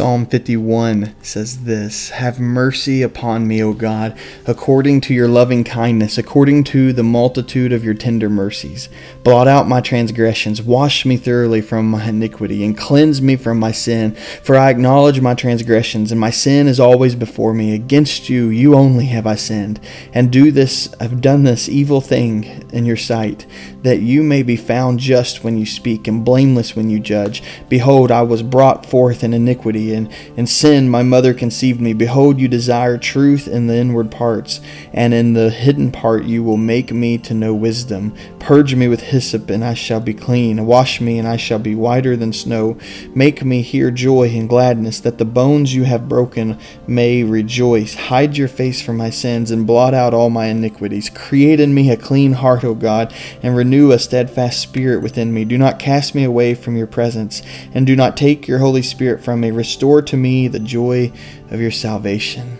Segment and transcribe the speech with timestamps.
[0.00, 6.16] Psalm 51 says this Have mercy upon me, O God, according to your loving kindness,
[6.16, 8.88] according to the multitude of your tender mercies.
[9.22, 13.72] Blot out my transgressions, wash me thoroughly from my iniquity, and cleanse me from my
[13.72, 14.14] sin.
[14.42, 17.74] For I acknowledge my transgressions, and my sin is always before me.
[17.74, 19.80] Against you, you only have I sinned,
[20.14, 23.46] and do this, I've done this evil thing in your sight,
[23.82, 27.42] that you may be found just when you speak, and blameless when you judge.
[27.68, 31.92] Behold, I was brought forth in iniquity and in sin my mother conceived me.
[31.92, 34.60] Behold, you desire truth in the inward parts,
[34.92, 38.14] and in the hidden part you will make me to know wisdom.
[38.38, 40.66] Purge me with hyssop, and I shall be clean.
[40.66, 42.76] Wash me, and I shall be whiter than snow.
[43.14, 47.94] Make me hear joy and gladness, that the bones you have broken may rejoice.
[47.94, 51.10] Hide your face from my sins, and blot out all my iniquities.
[51.10, 55.44] Create in me a clean heart, O God, and renew a steadfast spirit within me.
[55.44, 57.42] Do not cast me away from your presence,
[57.74, 59.50] and do not take your Holy Spirit from me.
[59.50, 61.12] Restore to me the joy
[61.50, 62.58] of your salvation.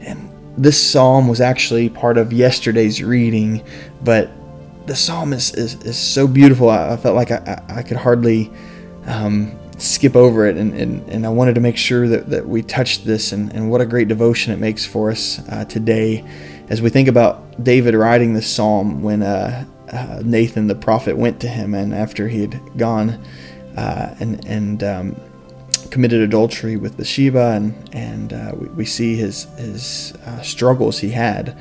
[0.00, 3.64] And this psalm was actually part of yesterday's reading,
[4.02, 4.30] but
[4.86, 6.70] the psalm is, is, is so beautiful.
[6.70, 8.50] I, I felt like I, I, could hardly
[9.06, 12.62] um, skip over it, and, and, and I wanted to make sure that, that we
[12.62, 16.24] touched this, and, and what a great devotion it makes for us uh, today
[16.68, 21.40] as we think about David writing this psalm when uh, uh, Nathan the prophet went
[21.40, 23.22] to him, and after he had gone
[23.76, 25.16] uh, and, and um,
[25.90, 31.10] committed adultery with Bathsheba, and and uh, we, we, see his his uh, struggles he
[31.10, 31.56] had.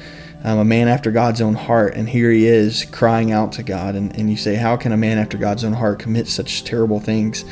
[0.46, 3.96] Um, a man after God's own heart, and here he is crying out to God.
[3.96, 7.00] And, and you say, How can a man after God's own heart commit such terrible
[7.00, 7.44] things?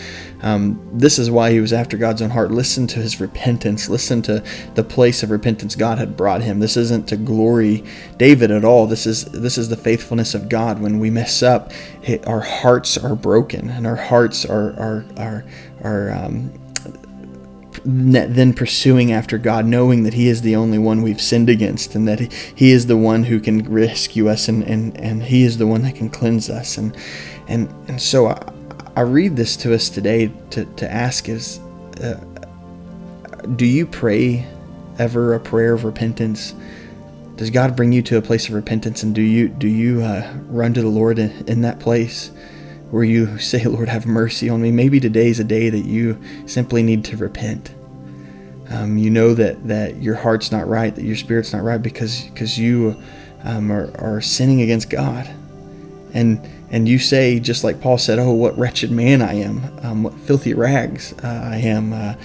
[0.43, 2.51] Um, this is why he was after God's own heart.
[2.51, 3.89] Listen to his repentance.
[3.89, 4.43] Listen to
[4.75, 6.59] the place of repentance God had brought him.
[6.59, 7.83] This isn't to glory
[8.17, 8.85] David at all.
[8.85, 10.79] This is this is the faithfulness of God.
[10.79, 11.71] When we mess up,
[12.03, 15.45] it, our hearts are broken, and our hearts are are are
[15.81, 16.53] are um,
[17.85, 22.07] then pursuing after God, knowing that He is the only one we've sinned against, and
[22.07, 25.67] that He is the one who can rescue us, and, and, and He is the
[25.67, 26.77] one that can cleanse us.
[26.77, 26.95] And
[27.47, 28.51] and and so I,
[28.95, 31.59] I read this to us today to, to ask is,
[32.01, 32.23] uh,
[33.55, 34.45] do you pray
[34.99, 36.53] ever a prayer of repentance?
[37.35, 40.31] Does God bring you to a place of repentance, and do you do you uh,
[40.47, 42.31] run to the Lord in, in that place?
[42.93, 44.71] Where you say, Lord, have mercy on me.
[44.71, 47.73] Maybe today's a day that you simply need to repent.
[48.69, 52.25] Um, you know that, that your heart's not right, that your spirit's not right because
[52.25, 52.95] because you
[53.43, 55.27] um, are, are sinning against God.
[56.13, 60.03] And and you say, just like Paul said, Oh, what wretched man I am, um,
[60.03, 61.93] what filthy rags uh, I am.
[61.93, 62.15] Uh,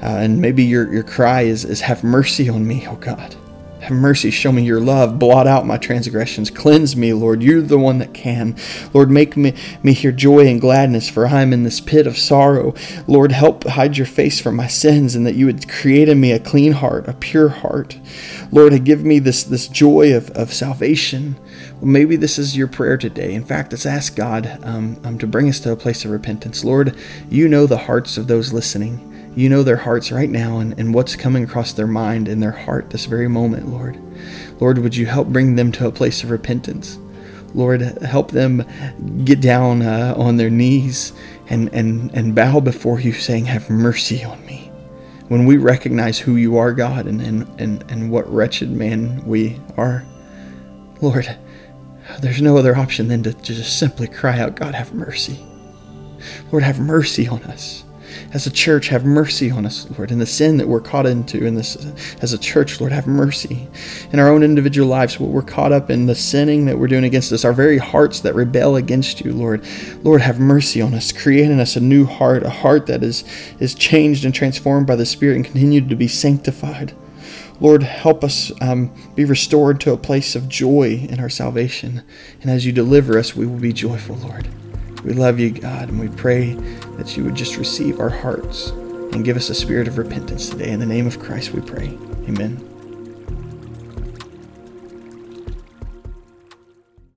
[0.00, 3.34] uh, and maybe your, your cry is, is, Have mercy on me, oh God.
[3.80, 7.42] Have mercy, show me your love, blot out my transgressions, cleanse me, Lord.
[7.42, 8.56] You're the one that can.
[8.92, 12.18] Lord, make me, me hear joy and gladness, for I am in this pit of
[12.18, 12.74] sorrow.
[13.06, 16.32] Lord, help hide your face from my sins, and that you would create in me
[16.32, 17.98] a clean heart, a pure heart.
[18.50, 21.36] Lord, give me this, this joy of, of salvation.
[21.76, 23.32] Well, maybe this is your prayer today.
[23.32, 26.64] In fact, let's ask God um, um, to bring us to a place of repentance.
[26.64, 26.96] Lord,
[27.30, 29.07] you know the hearts of those listening.
[29.38, 32.50] You know their hearts right now and, and what's coming across their mind and their
[32.50, 33.96] heart this very moment, Lord.
[34.60, 36.98] Lord, would you help bring them to a place of repentance?
[37.54, 38.64] Lord, help them
[39.24, 41.12] get down uh, on their knees
[41.50, 44.72] and, and, and bow before you, saying, Have mercy on me.
[45.28, 49.60] When we recognize who you are, God, and, and, and, and what wretched man we
[49.76, 50.04] are,
[51.00, 51.38] Lord,
[52.18, 55.38] there's no other option than to just simply cry out, God, have mercy.
[56.50, 57.84] Lord, have mercy on us
[58.32, 61.44] as a church, have mercy on us, Lord, in the sin that we're caught into
[61.44, 61.76] in this
[62.20, 63.68] as a church, Lord, have mercy.
[64.12, 67.04] In our own individual lives, what we're caught up in the sinning that we're doing
[67.04, 69.66] against us, our very hearts that rebel against you, Lord.
[70.02, 73.24] Lord, have mercy on us, create in us a new heart, a heart that is,
[73.60, 76.94] is changed and transformed by the Spirit and continued to be sanctified.
[77.60, 82.04] Lord, help us um, be restored to a place of joy in our salvation.
[82.40, 84.48] And as you deliver us, we will be joyful, Lord.
[85.04, 86.54] We love you, God, and we pray
[86.96, 90.70] that you would just receive our hearts and give us a spirit of repentance today.
[90.70, 91.96] In the name of Christ, we pray.
[92.28, 92.77] Amen.